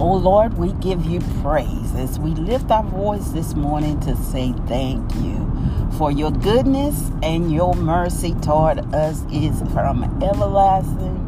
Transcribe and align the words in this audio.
Oh 0.00 0.14
Lord, 0.14 0.56
we 0.56 0.74
give 0.74 1.04
you 1.06 1.18
praise 1.42 1.92
as 1.96 2.20
we 2.20 2.30
lift 2.30 2.70
our 2.70 2.84
voice 2.84 3.30
this 3.30 3.54
morning 3.56 3.98
to 4.00 4.14
say 4.14 4.54
thank 4.68 5.12
you 5.16 5.50
for 5.98 6.12
your 6.12 6.30
goodness 6.30 7.10
and 7.20 7.52
your 7.52 7.74
mercy 7.74 8.34
toward 8.34 8.78
us 8.94 9.24
is 9.32 9.60
from 9.72 10.04
everlasting 10.22 11.18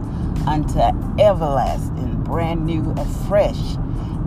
unto 0.46 0.78
everlasting, 1.20 2.22
brand 2.22 2.64
new, 2.64 2.92
afresh 2.92 3.76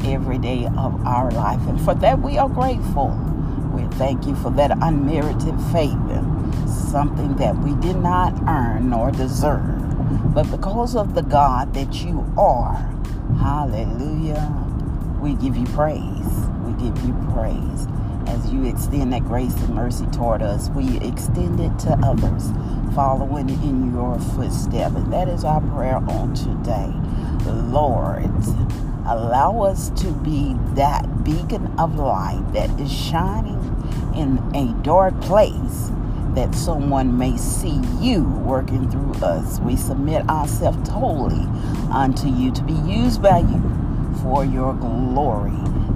every 0.03 0.39
day 0.39 0.65
of 0.77 1.07
our 1.07 1.31
life. 1.31 1.65
And 1.69 1.79
for 1.79 1.95
that, 1.95 2.19
we 2.19 2.37
are 2.37 2.49
grateful. 2.49 3.11
We 3.73 3.83
thank 3.95 4.25
you 4.25 4.35
for 4.35 4.49
that 4.51 4.77
unmerited 4.81 5.55
favor, 5.71 6.21
something 6.67 7.37
that 7.37 7.57
we 7.59 7.75
did 7.75 7.95
not 7.95 8.33
earn 8.49 8.89
nor 8.89 9.09
deserve. 9.09 10.33
But 10.33 10.51
because 10.51 10.97
of 10.97 11.15
the 11.15 11.23
God 11.23 11.73
that 11.75 12.03
you 12.03 12.29
are, 12.37 12.93
hallelujah, 13.39 14.51
we 15.19 15.35
give 15.35 15.55
you 15.55 15.65
praise. 15.67 16.47
We 16.65 16.73
give 16.73 16.97
you 17.05 17.13
praise. 17.33 17.87
As 18.27 18.51
you 18.51 18.65
extend 18.65 19.13
that 19.13 19.25
grace 19.25 19.53
and 19.55 19.75
mercy 19.75 20.05
toward 20.07 20.41
us, 20.41 20.69
we 20.69 20.97
extend 20.99 21.59
it 21.59 21.77
to 21.79 21.91
others, 22.03 22.51
following 22.95 23.49
in 23.49 23.93
your 23.93 24.19
footsteps. 24.19 24.95
And 24.95 25.11
that 25.11 25.27
is 25.27 25.43
our 25.43 25.61
prayer 25.61 25.97
on 25.97 26.33
today. 26.33 26.93
Lord, 27.51 28.31
allow 29.05 29.61
us 29.63 29.89
to 30.01 30.11
be 30.11 30.55
that 30.75 31.23
beacon 31.23 31.73
of 31.77 31.95
light 31.95 32.43
that 32.53 32.69
is 32.79 32.91
shining 32.91 33.59
in 34.15 34.37
a 34.55 34.73
dark 34.83 35.19
place 35.21 35.91
that 36.35 36.55
someone 36.55 37.17
may 37.17 37.37
see 37.37 37.79
you 37.99 38.23
working 38.23 38.89
through 38.89 39.13
us. 39.25 39.59
We 39.59 39.75
submit 39.75 40.27
ourselves 40.29 40.89
totally 40.89 41.45
unto 41.91 42.27
you 42.27 42.51
to 42.53 42.63
be 42.63 42.73
used 42.73 43.21
by 43.21 43.39
you 43.39 43.61
for 44.21 44.45
your 44.45 44.73
glory, 44.73 45.51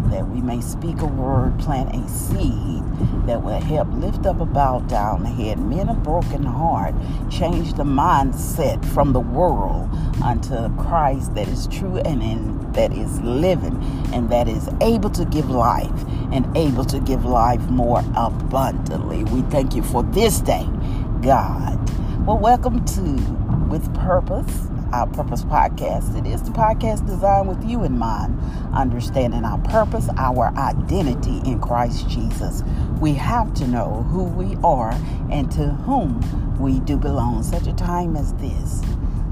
that 0.10 0.28
we 0.30 0.42
may 0.42 0.62
speak 0.62 1.02
a 1.02 1.06
word, 1.06 1.58
plant 1.60 1.94
a 1.96 2.10
seed 2.10 2.84
that 3.26 3.42
will 3.42 3.60
help 3.60 3.88
lift 3.94 4.26
up 4.26 4.40
a 4.40 4.46
bowed 4.46 4.88
down 4.88 5.26
head, 5.26 5.60
mend 5.60 5.90
a 5.90 5.94
broken 5.94 6.44
heart, 6.44 6.96
change 7.30 7.74
the 7.74 7.84
mindset 7.84 8.84
from 8.94 9.14
the 9.14 9.20
world 9.20 9.90
unto 10.24 10.74
Christ 10.78 11.36
that 11.36 11.48
is 11.48 11.68
true 11.68 11.98
and 11.98 12.24
in, 12.24 12.72
that 12.74 12.92
is 12.94 13.20
living 13.22 13.82
and 14.14 14.30
that 14.30 14.48
is 14.48 14.70
able 14.82 15.10
to 15.12 15.26
give 15.26 15.50
life 15.50 16.06
and 16.32 16.46
able 16.58 16.86
to 16.86 17.00
give 17.00 17.26
life 17.26 17.62
more 17.70 18.04
abundantly. 18.16 19.24
We 19.26 19.42
thank 19.44 19.76
you 19.76 19.84
for 19.84 20.04
this 20.04 20.40
day, 20.40 20.68
God. 21.22 21.78
Well, 22.26 22.38
welcome 22.38 22.84
to 22.86 23.02
With 23.70 23.94
Purpose 23.94 24.68
our 24.94 25.08
Purpose 25.08 25.44
podcast. 25.44 26.18
It 26.18 26.30
is 26.30 26.44
the 26.44 26.52
podcast 26.52 27.06
designed 27.06 27.48
with 27.48 27.64
you 27.68 27.84
in 27.84 27.98
mind, 27.98 28.40
understanding 28.74 29.44
our 29.44 29.60
purpose, 29.60 30.08
our 30.18 30.48
identity 30.58 31.42
in 31.50 31.60
Christ 31.60 32.10
Jesus. 32.10 32.64
We 33.02 33.14
have 33.14 33.54
to 33.56 33.68
know 33.68 34.06
who 34.10 34.24
we 34.24 34.56
are 34.64 34.94
and 35.30 35.52
to 35.52 35.70
whom 35.70 36.22
we 36.60 36.80
do 36.80 36.98
belong. 36.98 37.44
Such 37.44 37.68
a 37.68 37.74
time 37.74 38.16
as 38.16 38.34
this, 38.36 38.82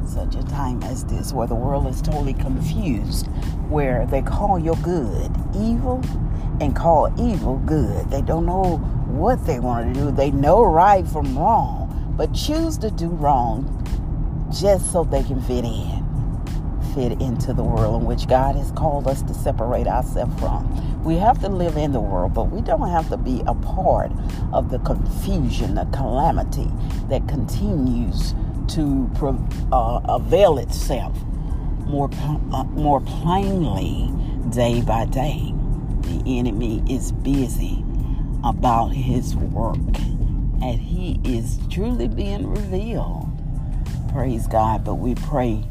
such 0.05 0.35
a 0.35 0.43
time 0.43 0.83
as 0.83 1.05
this, 1.05 1.31
where 1.31 1.47
the 1.47 1.55
world 1.55 1.87
is 1.87 2.01
totally 2.01 2.33
confused, 2.33 3.27
where 3.69 4.05
they 4.07 4.21
call 4.21 4.59
your 4.59 4.75
good 4.77 5.31
evil 5.55 6.01
and 6.59 6.75
call 6.75 7.13
evil 7.19 7.57
good. 7.59 8.09
They 8.09 8.21
don't 8.21 8.45
know 8.45 8.77
what 9.07 9.45
they 9.45 9.59
want 9.59 9.93
to 9.93 9.99
do. 9.99 10.11
They 10.11 10.31
know 10.31 10.63
right 10.63 11.07
from 11.07 11.37
wrong, 11.37 12.13
but 12.17 12.33
choose 12.33 12.77
to 12.79 12.91
do 12.91 13.07
wrong 13.07 13.71
just 14.59 14.91
so 14.91 15.03
they 15.03 15.23
can 15.23 15.41
fit 15.41 15.65
in, 15.65 16.03
fit 16.93 17.21
into 17.21 17.53
the 17.53 17.63
world 17.63 18.01
in 18.01 18.07
which 18.07 18.27
God 18.27 18.55
has 18.55 18.71
called 18.71 19.05
us 19.07 19.21
to 19.23 19.33
separate 19.33 19.85
ourselves 19.85 20.39
from. 20.39 21.03
We 21.03 21.15
have 21.17 21.39
to 21.41 21.49
live 21.49 21.75
in 21.75 21.91
the 21.91 21.99
world, 21.99 22.33
but 22.33 22.45
we 22.45 22.61
don't 22.61 22.89
have 22.89 23.09
to 23.09 23.17
be 23.17 23.43
a 23.47 23.53
part 23.53 24.11
of 24.53 24.71
the 24.71 24.79
confusion, 24.79 25.75
the 25.75 25.85
calamity 25.85 26.71
that 27.09 27.27
continues 27.27 28.33
to 28.69 29.11
uh, 29.71 30.01
avail 30.07 30.57
itself 30.57 31.15
more, 31.85 32.09
uh, 32.53 32.63
more 32.63 33.01
plainly 33.01 34.09
day 34.49 34.81
by 34.81 35.05
day. 35.05 35.53
The 36.01 36.23
enemy 36.39 36.81
is 36.89 37.11
busy 37.11 37.83
about 38.43 38.87
his 38.87 39.35
work, 39.35 39.77
and 40.61 40.79
he 40.79 41.19
is 41.23 41.59
truly 41.69 42.07
being 42.07 42.47
revealed 42.47 43.24
praise 44.15 44.47
God, 44.47 44.85
but 44.85 44.95
we 44.95 45.13
pray 45.13 45.61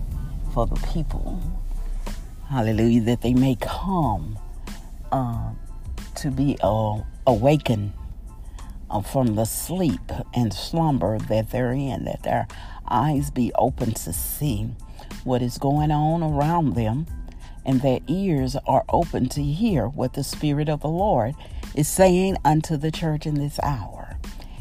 for 0.53 0.67
the 0.67 0.75
people, 0.93 1.41
hallelujah, 2.51 3.01
that 3.01 3.23
they 3.23 3.33
may 3.33 3.57
come 3.59 4.39
uh, 5.11 5.53
to 6.15 6.31
be 6.31 6.59
uh, 6.63 7.01
awakened 7.27 7.95
uh, 8.91 9.01
from 9.01 9.37
the 9.37 9.47
sleep 9.47 10.13
and 10.35 10.53
slumber 10.53 11.19
that 11.21 11.53
they're 11.53 11.73
in, 11.73 12.05
that 12.05 12.23
their 12.23 12.47
eyes 12.87 13.31
be 13.31 13.51
open 13.55 13.95
to 13.95 14.13
see 14.13 14.69
what 15.25 15.41
is 15.41 15.57
going 15.57 15.91
on 15.91 16.23
around 16.23 16.75
them, 16.75 17.07
and 17.65 17.81
their 17.81 18.01
ears 18.09 18.57
are 18.67 18.85
open 18.91 19.27
to 19.31 19.43
hear 19.43 19.89
what 19.89 20.13
the 20.13 20.23
Spirit 20.23 20.69
of 20.69 20.83
the 20.83 20.89
Lord 20.89 21.35
is 21.75 21.89
saying 21.89 22.37
unto 22.45 22.77
the 22.77 22.91
church 22.91 23.25
in 23.25 23.37
this 23.37 23.59
hour. 23.63 24.19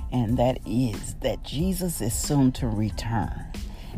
And 0.10 0.38
that 0.38 0.60
is 0.66 1.16
that 1.16 1.44
Jesus 1.44 2.00
is 2.00 2.14
soon 2.14 2.54
to 2.54 2.68
return. 2.70 3.48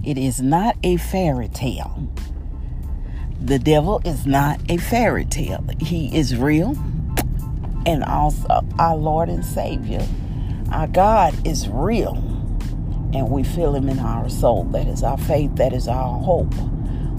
It 0.03 0.17
is 0.17 0.41
not 0.41 0.75
a 0.83 0.97
fairy 0.97 1.47
tale. 1.47 2.07
The 3.41 3.59
devil 3.59 4.01
is 4.05 4.25
not 4.25 4.59
a 4.69 4.77
fairy 4.77 5.25
tale. 5.25 5.63
He 5.79 6.15
is 6.15 6.35
real 6.35 6.77
and 7.85 8.03
also 8.03 8.65
our 8.79 8.95
Lord 8.95 9.29
and 9.29 9.45
Savior. 9.45 10.05
Our 10.71 10.87
God 10.87 11.47
is 11.47 11.69
real 11.69 12.15
and 13.13 13.29
we 13.29 13.43
feel 13.43 13.75
Him 13.75 13.87
in 13.87 13.99
our 13.99 14.29
soul. 14.29 14.65
That 14.65 14.87
is 14.87 15.03
our 15.03 15.17
faith, 15.17 15.55
that 15.55 15.73
is 15.73 15.87
our 15.87 16.19
hope. 16.19 16.53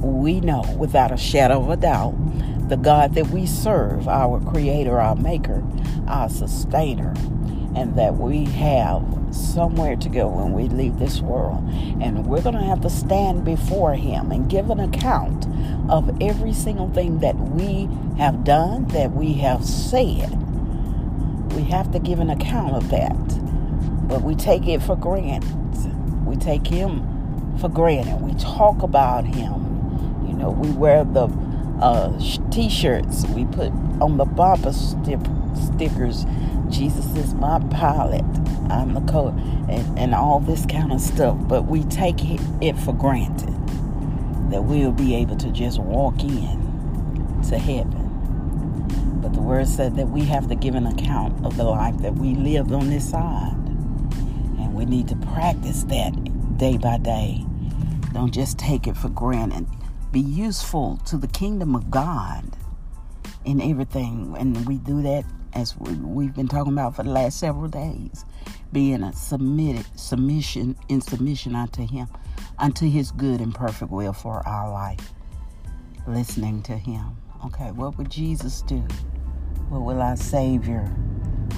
We 0.00 0.40
know 0.40 0.62
without 0.76 1.10
a 1.12 1.16
shadow 1.16 1.60
of 1.60 1.70
a 1.70 1.76
doubt 1.76 2.14
the 2.68 2.76
God 2.76 3.14
that 3.14 3.28
we 3.28 3.46
serve, 3.46 4.08
our 4.08 4.40
Creator, 4.40 5.00
our 5.00 5.14
Maker, 5.16 5.64
our 6.08 6.28
Sustainer, 6.28 7.14
and 7.76 7.96
that 7.96 8.16
we 8.16 8.44
have 8.44 9.02
somewhere 9.36 9.96
to 9.96 10.08
go 10.08 10.28
when 10.28 10.52
we 10.52 10.68
leave 10.68 10.98
this 10.98 11.20
world. 11.20 11.68
And 12.00 12.26
we're 12.26 12.42
going 12.42 12.54
to 12.54 12.62
have 12.62 12.80
to 12.82 12.90
stand 12.90 13.44
before 13.44 13.94
Him 13.94 14.32
and 14.32 14.48
give 14.48 14.70
an 14.70 14.80
account 14.80 15.46
of 15.90 16.20
every 16.20 16.52
single 16.52 16.88
thing 16.90 17.20
that 17.20 17.36
we 17.36 17.88
have 18.18 18.44
done, 18.44 18.86
that 18.88 19.12
we 19.12 19.34
have 19.34 19.64
said. 19.64 20.30
We 21.54 21.62
have 21.64 21.92
to 21.92 21.98
give 21.98 22.18
an 22.18 22.30
account 22.30 22.74
of 22.74 22.90
that. 22.90 23.16
But 24.08 24.22
we 24.22 24.34
take 24.34 24.66
it 24.66 24.82
for 24.82 24.96
granted. 24.96 25.44
We 26.26 26.36
take 26.36 26.66
Him 26.66 27.56
for 27.58 27.68
granted. 27.68 28.20
We 28.20 28.34
talk 28.34 28.82
about 28.82 29.24
Him. 29.24 30.24
You 30.26 30.34
know, 30.34 30.50
we 30.50 30.70
wear 30.70 31.04
the 31.04 31.28
uh, 31.80 32.18
t 32.50 32.68
shirts, 32.68 33.26
we 33.26 33.44
put 33.44 33.70
on 34.00 34.16
the 34.16 34.24
bumper 34.24 34.72
stickers 34.72 36.24
Jesus 36.70 37.06
is 37.16 37.34
my 37.34 37.60
pilot. 37.70 38.24
I'm 38.70 38.94
the 38.94 39.00
co 39.02 39.28
and, 39.68 39.98
and 39.98 40.14
all 40.14 40.40
this 40.40 40.66
kind 40.66 40.92
of 40.92 41.00
stuff. 41.00 41.36
But 41.42 41.66
we 41.66 41.84
take 41.84 42.16
it 42.22 42.78
for 42.78 42.92
granted 42.92 43.54
that 44.50 44.62
we'll 44.62 44.92
be 44.92 45.14
able 45.16 45.36
to 45.36 45.50
just 45.50 45.78
walk 45.78 46.22
in 46.22 47.42
to 47.48 47.58
heaven. 47.58 48.06
But 49.22 49.34
the 49.34 49.40
word 49.40 49.66
said 49.68 49.96
that 49.96 50.08
we 50.08 50.22
have 50.24 50.48
to 50.48 50.54
give 50.54 50.74
an 50.74 50.86
account 50.86 51.44
of 51.44 51.56
the 51.56 51.64
life 51.64 51.98
that 51.98 52.14
we 52.14 52.34
lived 52.34 52.72
on 52.72 52.90
this 52.90 53.10
side. 53.10 53.54
And 53.54 54.74
we 54.74 54.84
need 54.84 55.08
to 55.08 55.16
practice 55.16 55.84
that 55.84 56.58
day 56.58 56.76
by 56.76 56.98
day. 56.98 57.44
Don't 58.12 58.32
just 58.32 58.58
take 58.58 58.86
it 58.86 58.96
for 58.96 59.08
granted. 59.08 59.66
Be 60.12 60.20
useful 60.20 60.98
to 61.06 61.16
the 61.16 61.28
kingdom 61.28 61.74
of 61.74 61.90
God 61.90 62.56
in 63.44 63.60
everything. 63.60 64.34
And 64.38 64.66
we 64.66 64.78
do 64.78 65.02
that 65.02 65.24
as 65.56 65.74
we've 65.78 66.34
been 66.34 66.48
talking 66.48 66.74
about 66.74 66.94
for 66.94 67.02
the 67.02 67.10
last 67.10 67.38
several 67.38 67.68
days, 67.68 68.26
being 68.72 69.02
a 69.02 69.12
submitted 69.14 69.86
submission 69.98 70.76
in 70.88 71.00
submission 71.00 71.54
unto 71.54 71.86
Him, 71.86 72.06
unto 72.58 72.88
His 72.88 73.10
good 73.10 73.40
and 73.40 73.54
perfect 73.54 73.90
will 73.90 74.12
for 74.12 74.46
our 74.46 74.70
life. 74.70 75.14
Listening 76.06 76.62
to 76.64 76.76
Him. 76.76 77.16
Okay, 77.46 77.70
what 77.72 77.96
would 77.96 78.10
Jesus 78.10 78.60
do? 78.62 78.84
What 79.70 79.80
will 79.80 80.02
our 80.02 80.16
Savior 80.16 80.94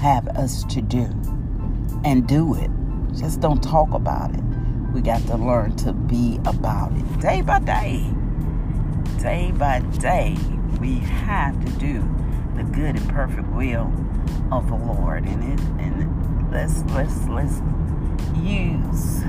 have 0.00 0.28
us 0.28 0.62
to 0.64 0.80
do? 0.80 1.10
And 2.04 2.26
do 2.28 2.54
it. 2.54 2.70
Just 3.18 3.40
don't 3.40 3.62
talk 3.62 3.92
about 3.92 4.32
it. 4.32 4.44
We 4.94 5.00
got 5.00 5.22
to 5.22 5.36
learn 5.36 5.74
to 5.78 5.92
be 5.92 6.38
about 6.46 6.92
it 6.92 7.20
day 7.20 7.42
by 7.42 7.58
day. 7.58 8.08
Day 9.20 9.50
by 9.56 9.80
day, 9.98 10.36
we 10.80 10.94
have 11.00 11.58
to 11.64 11.72
do 11.72 12.02
the 12.58 12.64
good 12.64 12.96
and 12.96 13.08
perfect 13.08 13.48
will 13.48 13.92
of 14.50 14.68
the 14.68 14.74
Lord. 14.74 15.24
And 15.24 15.42
it 15.44 15.60
and 15.78 16.50
let's 16.50 16.82
let's 16.92 17.26
let's 17.28 17.62
use 18.36 19.20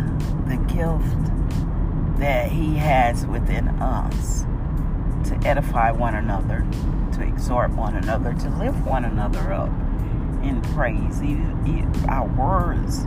the 0.48 0.58
gift 0.68 2.20
that 2.20 2.52
He 2.52 2.76
has 2.76 3.26
within 3.26 3.68
us 3.80 4.46
to 5.30 5.48
edify 5.48 5.92
one 5.92 6.16
another, 6.16 6.66
to 7.14 7.22
exhort 7.22 7.72
one 7.72 7.96
another, 7.96 8.34
to 8.34 8.50
lift 8.50 8.80
one 8.80 9.06
another 9.06 9.54
up 9.54 9.70
in 10.44 10.62
praise. 10.74 11.22
Even, 11.22 11.94
our 12.10 12.28
words, 12.28 13.06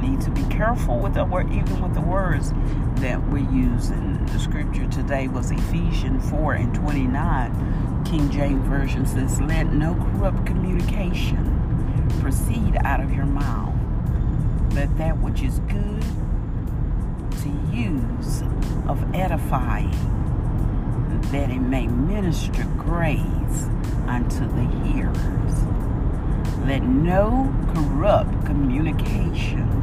need 0.00 0.20
to 0.22 0.30
be 0.30 0.42
careful 0.44 0.98
with 0.98 1.14
the 1.14 1.24
word, 1.24 1.52
even 1.52 1.80
with 1.80 1.94
the 1.94 2.00
words 2.00 2.52
that 2.96 3.22
we 3.28 3.42
use. 3.42 3.90
In 3.90 4.24
the 4.26 4.38
scripture 4.38 4.86
today 4.88 5.28
was 5.28 5.50
Ephesians 5.50 6.28
4 6.30 6.54
and 6.54 6.74
29. 6.74 8.04
King 8.04 8.30
James 8.30 8.66
Version 8.66 9.06
says, 9.06 9.40
Let 9.40 9.72
no 9.72 9.94
corrupt 9.94 10.46
communication 10.46 12.08
proceed 12.20 12.76
out 12.84 13.00
of 13.00 13.12
your 13.12 13.26
mouth, 13.26 13.74
but 14.74 14.96
that 14.98 15.18
which 15.18 15.42
is 15.42 15.58
good 15.60 16.02
to 17.42 17.48
use 17.74 18.42
of 18.88 19.14
edifying, 19.14 19.90
that 21.32 21.50
it 21.50 21.60
may 21.60 21.86
minister 21.86 22.64
grace 22.76 23.68
unto 24.06 24.40
the 24.40 24.64
hearers. 24.84 25.62
Let 26.66 26.82
no 26.82 27.54
corrupt 27.72 28.44
communication 28.46 29.79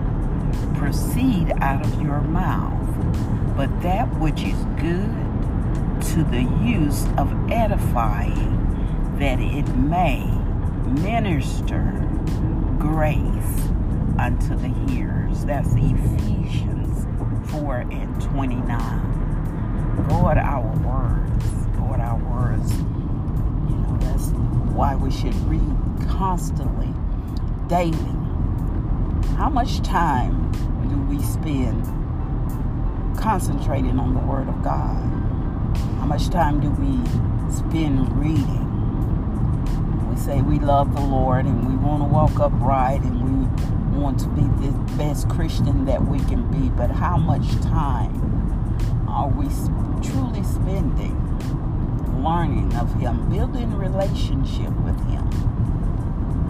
proceed 0.78 1.52
out 1.62 1.86
of 1.86 2.02
your 2.02 2.22
mouth, 2.22 3.56
but 3.56 3.70
that 3.82 4.08
which 4.20 4.44
is 4.44 4.58
good 4.80 5.14
to 6.14 6.24
the 6.24 6.44
use 6.64 7.06
of 7.18 7.34
edifying, 7.52 9.16
that 9.20 9.40
it 9.40 9.68
may 9.76 10.26
minister 11.02 11.94
grace 12.78 13.70
unto 14.20 14.56
the 14.56 14.70
hearers. 14.92 15.46
That's 15.46 15.74
Ephesians 15.74 17.06
4 17.52 17.78
and 17.92 18.22
29. 18.22 20.08
Lord, 20.10 20.38
our 20.38 20.62
words, 20.86 21.46
Lord, 21.80 22.00
our 22.00 22.18
words, 22.18 22.72
you 22.78 23.76
know, 23.76 23.98
that's 24.00 24.30
why 24.74 24.96
we 24.96 25.12
should 25.12 25.36
read 25.50 26.08
constantly, 26.08 26.94
daily. 27.68 28.27
How 29.38 29.50
much 29.50 29.82
time 29.84 30.52
do 30.90 30.98
we 31.16 31.22
spend 31.22 31.86
concentrating 33.16 34.00
on 34.00 34.16
the 34.16 34.20
Word 34.20 34.50
of 34.50 34.64
God? 34.64 34.98
How 36.00 36.08
much 36.08 36.30
time 36.30 36.60
do 36.60 36.72
we 36.72 36.98
spend 37.54 38.18
reading? 38.18 38.66
We 40.10 40.16
say 40.16 40.42
we 40.42 40.58
love 40.58 40.96
the 40.96 41.02
Lord 41.02 41.46
and 41.46 41.70
we 41.70 41.76
want 41.76 42.02
to 42.02 42.10
walk 42.10 42.40
upright 42.40 43.04
and 43.04 43.22
we 43.22 44.00
want 44.00 44.20
to 44.22 44.28
be 44.30 44.42
the 44.66 44.72
best 44.98 45.30
Christian 45.30 45.86
that 45.86 46.04
we 46.04 46.18
can 46.22 46.50
be, 46.50 46.70
but 46.70 46.90
how 46.90 47.16
much 47.16 47.48
time 47.62 48.18
are 49.08 49.30
we 49.30 49.46
truly 50.02 50.42
spending 50.42 51.14
learning 52.24 52.76
of 52.76 52.92
Him, 52.96 53.30
building 53.30 53.72
relationship 53.78 54.72
with 54.82 55.00
Him? 55.08 55.28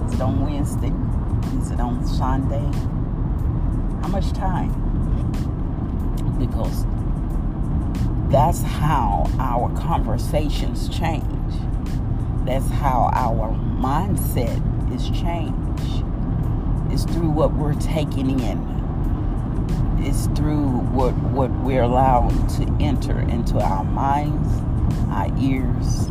Is 0.07 0.13
it 0.13 0.21
on 0.21 0.39
Wednesday? 0.39 0.93
Is 1.61 1.71
it 1.71 1.79
on 1.79 2.05
Sunday? 2.05 2.65
How 4.01 4.07
much 4.09 4.31
time? 4.33 4.71
Because 6.39 6.85
that's 8.31 8.61
how 8.61 9.25
our 9.39 9.69
conversations 9.79 10.89
change. 10.89 11.23
That's 12.45 12.69
how 12.69 13.09
our 13.13 13.51
mindset 13.51 14.61
is 14.93 15.09
changed. 15.09 16.05
It's 16.91 17.03
through 17.03 17.29
what 17.29 17.53
we're 17.53 17.73
taking 17.75 18.39
in. 18.39 18.77
It's 19.99 20.27
through 20.27 20.67
what 20.67 21.13
what 21.31 21.51
we're 21.51 21.83
allowing 21.83 22.47
to 22.47 22.77
enter 22.79 23.19
into 23.19 23.59
our 23.59 23.83
minds, 23.83 24.49
our 25.09 25.27
ears, 25.39 26.09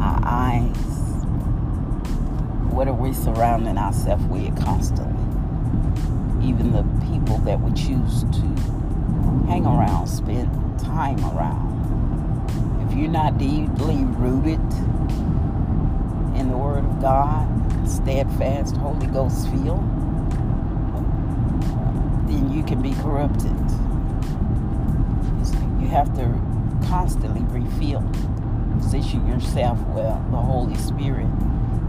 our 0.00 0.20
eyes. 0.24 0.99
What 2.70 2.88
are 2.88 2.94
we 2.94 3.12
surrounding 3.12 3.76
ourselves 3.76 4.24
with 4.26 4.56
constantly? 4.56 5.12
Even 6.46 6.72
the 6.72 6.84
people 7.06 7.36
that 7.38 7.60
we 7.60 7.72
choose 7.72 8.22
to 8.22 8.40
hang 9.46 9.66
around, 9.66 10.06
spend 10.06 10.48
time 10.78 11.18
around. 11.24 11.68
If 12.86 12.96
you're 12.96 13.10
not 13.10 13.38
deeply 13.38 14.04
rooted 14.04 14.60
in 16.38 16.48
the 16.48 16.56
Word 16.56 16.84
of 16.84 17.00
God, 17.00 17.46
steadfast, 17.88 18.76
Holy 18.76 19.08
Ghost 19.08 19.48
filled, 19.50 19.84
then 22.28 22.50
you 22.52 22.62
can 22.62 22.80
be 22.80 22.94
corrupted. 22.94 23.50
You 25.80 25.88
have 25.88 26.14
to 26.14 26.40
constantly 26.88 27.42
refill. 27.42 28.02
Position 28.78 29.26
yourself 29.26 29.78
where 29.88 30.18
the 30.30 30.36
Holy 30.38 30.76
Spirit 30.76 31.28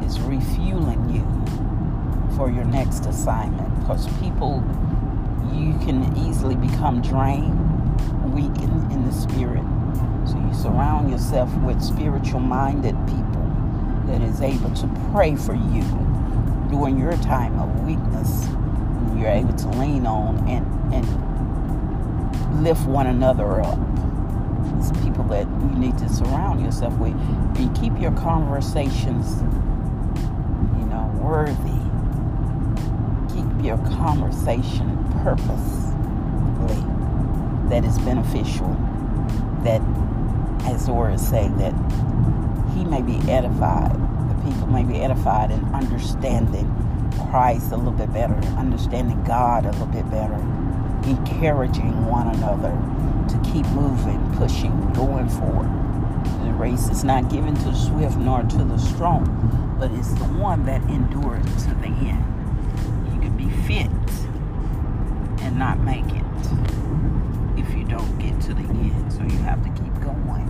is 0.03 0.19
refueling 0.21 1.09
you 1.09 2.36
for 2.36 2.50
your 2.50 2.65
next 2.65 3.06
assignment. 3.06 3.80
Because 3.80 4.07
people, 4.19 4.63
you 5.53 5.77
can 5.86 6.15
easily 6.18 6.56
become 6.56 7.01
drained, 7.01 7.59
weakened 8.33 8.92
in 8.92 9.06
the 9.06 9.12
spirit. 9.12 9.63
So 10.27 10.38
you 10.38 10.53
surround 10.53 11.09
yourself 11.09 11.53
with 11.57 11.81
spiritual 11.81 12.39
minded 12.39 12.95
people 13.07 13.42
that 14.06 14.21
is 14.21 14.42
able 14.42 14.74
to 14.75 14.88
pray 15.12 15.36
for 15.36 15.53
you 15.56 15.83
during 16.69 16.97
your 16.97 17.13
time 17.18 17.59
of 17.59 17.81
weakness. 17.86 18.47
You're 19.18 19.30
able 19.30 19.54
to 19.54 19.68
lean 19.69 20.06
on 20.06 20.47
and, 20.47 20.94
and 20.94 22.63
lift 22.63 22.86
one 22.86 23.07
another 23.07 23.62
up. 23.62 23.80
It's 24.77 24.92
people 25.04 25.24
that 25.25 25.47
you 25.47 25.77
need 25.77 25.97
to 26.00 26.09
surround 26.09 26.62
yourself 26.62 26.94
with. 26.97 27.13
And 27.57 27.75
keep 27.80 28.00
your 28.00 28.12
conversations, 28.13 29.44
worthy. 31.21 31.79
Keep 33.33 33.65
your 33.65 33.77
conversation 33.95 34.97
purposely 35.23 35.81
that 37.71 37.85
is 37.85 37.97
beneficial. 38.00 38.68
That, 39.63 39.81
as 40.65 40.89
words 40.89 41.25
say, 41.25 41.47
that 41.57 41.73
he 42.75 42.83
may 42.83 43.01
be 43.01 43.18
edified. 43.31 43.94
The 43.94 44.44
people 44.44 44.68
may 44.68 44.83
be 44.83 45.01
edified 45.01 45.51
in 45.51 45.63
understanding 45.73 46.68
Christ 47.29 47.71
a 47.71 47.77
little 47.77 47.94
bit 47.94 48.12
better, 48.12 48.35
understanding 48.57 49.23
God 49.23 49.65
a 49.65 49.71
little 49.71 49.88
bit 49.88 50.09
better, 50.12 50.35
encouraging 51.03 52.06
one 52.06 52.27
another 52.27 52.71
to 53.30 53.51
keep 53.51 53.66
moving, 53.68 54.19
pushing, 54.35 54.92
going 54.94 55.30
forward. 55.30 55.91
The 56.44 56.54
race 56.54 56.90
is 56.90 57.04
not 57.04 57.30
given 57.30 57.56
to 57.56 57.66
the 57.66 57.74
swift 57.74 58.18
nor 58.18 58.44
to 58.44 58.64
the 58.64 58.78
strong, 58.78 59.76
but 59.80 59.92
it's 59.92 60.14
the 60.14 60.26
one 60.26 60.66
that 60.66 60.81
endures 60.90 61.66
to 61.66 61.74
the 61.76 61.88
end. 61.88 62.26
You 63.14 63.19
can 63.19 63.38
be 63.38 63.50
fit 63.66 63.90
and 65.44 65.57
not 65.57 65.80
make 65.80 66.06
it 66.06 66.26
if 67.57 67.74
you 67.76 67.83
don't 67.83 68.18
get 68.19 68.40
to 68.42 68.54
the 68.54 68.64
end. 68.64 69.12
So 69.14 69.24
you 69.24 69.38
have 69.44 69.64
to 69.64 69.69
keep 69.81 69.94
going. 70.02 70.48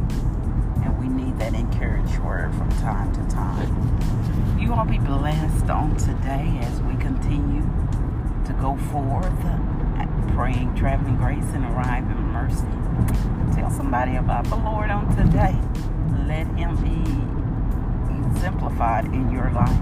And 0.83 0.97
we 0.99 1.07
need 1.07 1.37
that 1.39 1.53
encouraged 1.53 2.19
word 2.19 2.53
from 2.55 2.69
time 2.79 3.13
to 3.13 3.35
time. 3.35 4.59
You 4.59 4.73
all 4.73 4.85
be 4.85 4.99
blessed 4.99 5.69
on 5.69 5.95
today 5.97 6.59
as 6.61 6.81
we 6.81 6.95
continue 6.95 7.63
to 8.45 8.53
go 8.53 8.75
forth, 8.91 9.31
praying, 10.35 10.75
traveling 10.75 11.17
grace, 11.17 11.51
and 11.53 11.63
arriving 11.65 12.17
mercy. 12.31 12.67
Tell 13.55 13.69
somebody 13.69 14.15
about 14.15 14.45
the 14.45 14.55
Lord 14.55 14.89
on 14.89 15.15
today 15.15 15.55
let 16.31 16.47
him 16.55 16.73
be 16.77 16.95
exemplified 18.29 19.03
in 19.07 19.29
your 19.33 19.51
life 19.51 19.81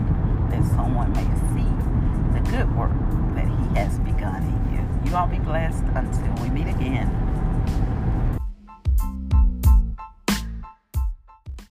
that 0.50 0.66
someone 0.76 1.12
may 1.14 1.30
see 1.54 1.70
the 2.34 2.42
good 2.50 2.76
work 2.76 2.92
that 3.36 3.46
he 3.46 3.80
has 3.80 4.00
begun 4.00 4.42
in 4.42 4.74
you. 4.74 5.10
You 5.10 5.16
all 5.16 5.28
be 5.28 5.38
blessed 5.38 5.84
until 5.94 6.44
we 6.44 6.50
meet 6.50 6.68
again. 6.68 7.08